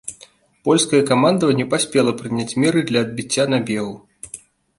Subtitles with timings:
[0.69, 3.95] Польскае камандаванне паспела прыняць меры для адбіцця набегу.